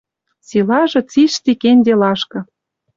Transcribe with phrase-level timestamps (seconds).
[0.49, 2.39] Силажы цишти кен делашкы...